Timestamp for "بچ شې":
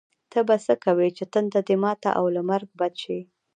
2.79-3.19